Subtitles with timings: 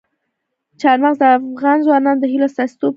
[0.81, 2.89] چار مغز د افغان ځوانانو د هیلو استازیتوب کوي.